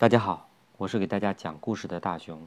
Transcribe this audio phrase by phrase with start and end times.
[0.00, 2.46] 大家好，我是给大家讲故事的大熊。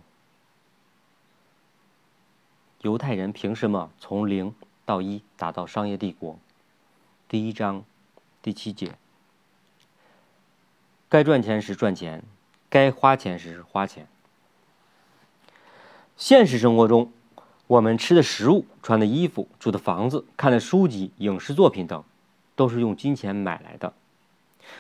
[2.80, 6.40] 犹太人凭什么从零到一打到商业帝国？
[7.28, 7.84] 第一章
[8.42, 8.98] 第七节：
[11.10, 12.24] 该赚钱时赚钱，
[12.70, 14.08] 该花钱时花钱。
[16.16, 17.12] 现实生活中，
[17.68, 22.02] 我们吃的食物、穿的衣服、住的房子、看的书籍、影视作品等，
[22.56, 23.94] 都是用金钱买来的。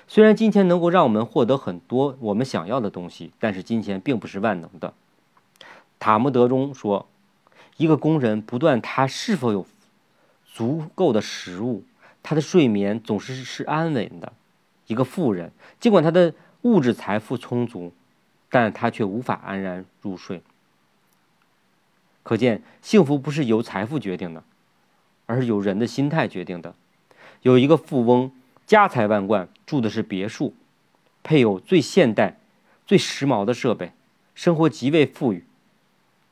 [0.07, 4.93] 虽然金钱能够让我们获得很多我们想要的东西，但是金钱并不是万能的。
[5.99, 7.07] 塔木德中说，
[7.77, 9.65] 一个工人不断他是否有
[10.45, 11.83] 足够的食物，
[12.23, 14.33] 他的睡眠总是是安稳的。
[14.87, 17.93] 一个富人尽管他的物质财富充足，
[18.49, 20.41] 但他却无法安然入睡。
[22.23, 24.43] 可见，幸福不是由财富决定的，
[25.25, 26.75] 而是由人的心态决定的。
[27.41, 28.31] 有一个富翁。
[28.71, 30.53] 家财万贯，住的是别墅，
[31.23, 32.39] 配有最现代、
[32.87, 33.91] 最时髦的设备，
[34.33, 35.43] 生活极为富裕。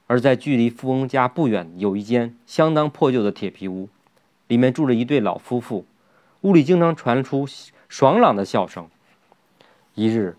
[0.08, 3.90] 而在距离富翁家不远，有一间相当破旧的铁皮屋，
[4.48, 5.86] 里面住着一对老夫妇，
[6.40, 7.46] 屋里经常传出
[7.90, 8.88] 爽朗的笑声。
[9.96, 10.38] 一日，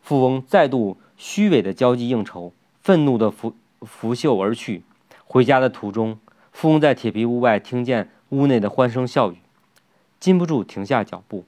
[0.00, 4.84] 富翁再度虚伪的交际应酬，愤怒的拂拂袖而去。
[5.26, 6.18] 回家的途中，
[6.50, 9.36] 富翁在铁皮屋外听见屋内的欢声笑语。
[10.22, 11.44] 禁不住停下脚步，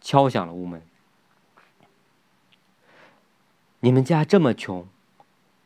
[0.00, 0.80] 敲响了屋门。
[3.80, 4.86] 你们家这么穷，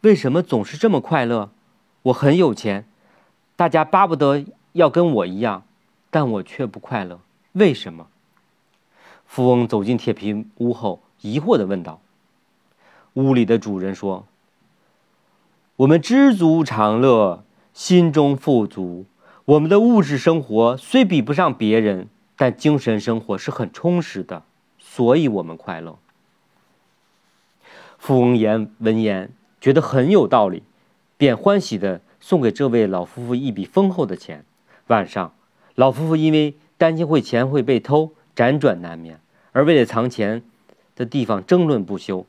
[0.01, 1.53] 为什么总是这么快乐？
[2.03, 2.85] 我很有钱，
[3.55, 5.63] 大家巴不得要跟我一样，
[6.11, 7.21] 但我却不快乐，
[7.53, 8.09] 为什么？
[9.25, 12.01] 富翁走进铁皮屋后，疑惑的问道。
[13.13, 14.27] 屋里的主人说
[15.77, 19.07] ：“我们知足常乐，心中富足。
[19.45, 24.45] 我们的物质生活虽比不上别人。”但精神生活是很充实的，
[24.79, 25.99] 所以我们快乐。
[27.99, 30.63] 富翁言闻言觉得很有道理，
[31.17, 34.45] 便欢喜的送给这位老夫妇一笔丰厚的钱。
[34.87, 35.35] 晚上，
[35.75, 39.21] 老夫妇因为担心会钱会被偷，辗转难眠，
[39.51, 40.45] 而为了藏钱
[40.95, 42.25] 的地方争论不休，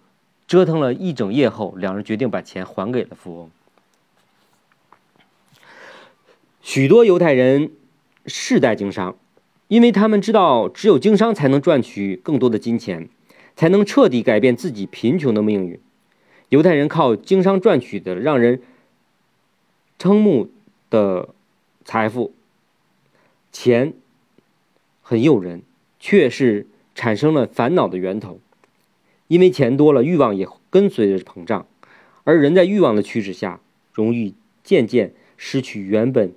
[0.48, 3.52] 折腾了一整夜后，两人决定把钱还给了富翁。
[6.64, 7.72] 许多犹太人
[8.26, 9.16] 世代经商。
[9.70, 13.08] 因为他们知道，只有经商才能赚取更多的金钱，
[13.56, 15.80] 才能彻底改变自己贫穷的命运。
[16.50, 18.64] 犹太人靠经商赚取的让人
[20.00, 20.50] 瞠目
[20.90, 21.30] 的
[21.86, 22.34] 财富，
[23.52, 23.94] 钱
[25.04, 25.62] 很诱人，
[26.00, 26.66] 却是
[26.96, 28.40] 产生了烦恼的源头。
[29.28, 31.68] 因为钱多了，欲望也跟随着膨胀，
[32.24, 33.60] 而人在欲望的驱使下，
[33.94, 36.34] 容易渐渐失去原本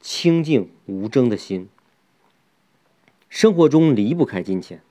[0.00, 1.68] 清净无争的心。
[3.30, 4.82] 生活中离不开金钱，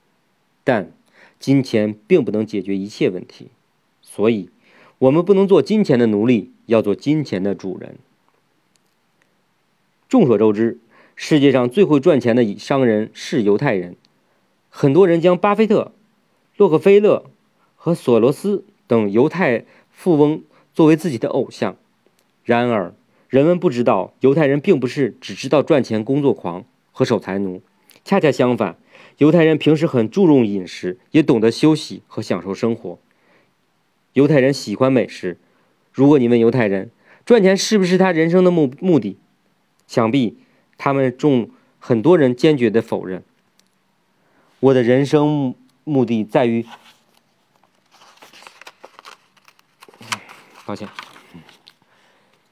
[0.64, 0.90] 但
[1.38, 3.50] 金钱并不能解决一切问题，
[4.00, 4.48] 所以，
[4.98, 7.98] 我们不能做金钱的奴隶，要做金钱的主人。
[10.08, 10.78] 众所周知，
[11.14, 13.94] 世界上最会赚钱的商人是犹太人，
[14.70, 15.92] 很多人将巴菲特、
[16.56, 17.26] 洛克菲勒
[17.76, 20.42] 和索罗斯等犹太富翁
[20.72, 21.76] 作为自己的偶像。
[22.42, 22.94] 然而，
[23.28, 27.60] 人们不知道，犹太人并不是只知道赚钱、工作狂和守财奴。
[28.04, 28.76] 恰恰相反，
[29.18, 32.98] 犹太人平时很注重饮食，也懂得休息和享受生活。
[34.14, 35.38] 犹太人喜欢美食。
[35.92, 36.90] 如果你问犹太人
[37.24, 39.18] 赚钱是不是他人生的目目的，
[39.86, 40.38] 想必
[40.78, 43.22] 他们中很多人坚决的否认。
[44.60, 46.66] 我的人生目的在于，
[50.66, 50.88] 抱歉，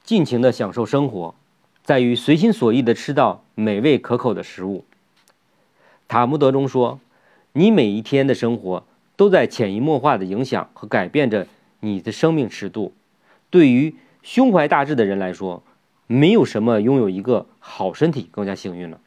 [0.03, 1.35] 尽情的享受生活，
[1.83, 4.85] 在于随心所欲的吃到美味可口的食物。
[6.09, 6.99] 塔木德中说
[7.53, 8.83] ：“你每一天的生活
[9.15, 11.45] 都在潜移默化的影响和改变着
[11.81, 12.93] 你的生命尺度。
[13.51, 15.61] 对于胸怀大志的人来说，
[16.07, 18.99] 没有什么拥有一个好身体更加幸运了。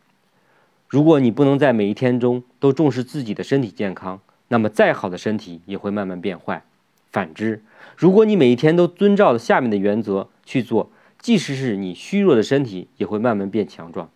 [0.88, 6.62] 如果你不能在每一天中都重视自己的身体健康，那么再好的身体也会慢慢变坏。
[7.10, 7.64] 反之，
[7.96, 10.88] 如果你每一天都遵照下面的原则去做，
[11.18, 14.08] 即使是你虚弱的身体也会慢慢变强壮。”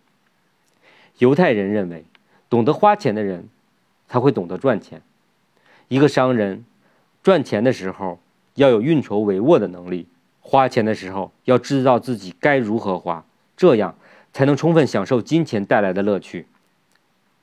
[1.19, 2.05] 犹太人认为。
[2.49, 3.47] 懂得花钱的人，
[4.07, 5.01] 才会懂得赚钱。
[5.87, 6.65] 一个商人
[7.23, 8.19] 赚钱的时候
[8.55, 10.07] 要有运筹帷幄的能力，
[10.41, 13.95] 花钱的时候要知道自己该如何花，这样
[14.31, 16.47] 才能充分享受金钱带来的乐趣。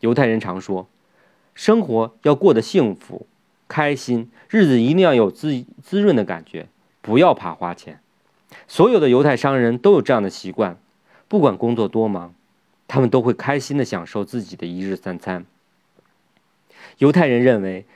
[0.01, 0.87] 犹太人常说，
[1.55, 3.27] 生活要过得幸福、
[3.69, 6.67] 开心，日子一定要有滋滋润的感觉，
[7.01, 8.01] 不要怕花钱。
[8.69, 10.79] 所有的犹太商人都有这样的习惯，
[11.29, 12.35] 不管工作多忙。
[12.87, 15.45] 他们都会开心的享受自己的一日三餐。
[16.99, 17.87] 犹太人认为，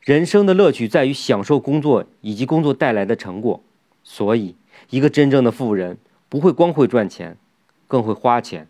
[0.00, 3.62] 人生的乐趣在于享受工作以及工作带来的成果，
[4.02, 4.54] 所以
[4.90, 5.98] 一个真正的富人
[6.28, 7.36] 不会光会赚钱，
[7.86, 8.68] 更会花钱。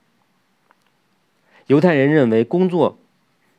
[1.66, 2.98] 犹太人认为工作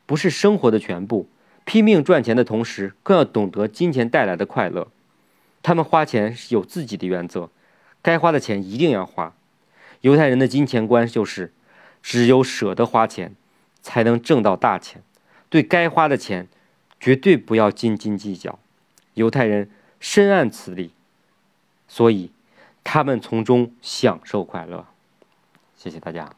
[0.06, 1.28] 不是生活的全部，
[1.66, 4.88] 拼命赚钱的同时，更要懂得金钱带来的快乐。
[5.62, 7.50] 他们花钱是有自己的原则，
[8.02, 9.36] 该花的钱一定要花。
[10.02, 11.52] 犹太人的金钱观就是，
[12.10, 13.36] 只有舍得花钱，
[13.82, 15.04] 才能挣到大钱。
[15.50, 16.48] 对该花的钱，
[17.02, 18.60] 绝对不要斤斤计较。
[19.16, 19.70] 犹太人
[20.00, 20.92] 深谙此理，
[21.86, 22.32] 所以
[22.86, 24.88] 他们从中享受快乐。
[25.76, 26.32] 谢谢大家。